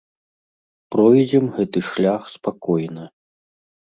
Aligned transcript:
Пройдзем 0.95 1.45
гэты 1.57 1.79
шлях 1.91 2.21
спакойна. 2.37 3.05